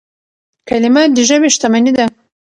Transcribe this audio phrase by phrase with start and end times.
[0.67, 2.05] کلیمه د ژبي شتمني ده.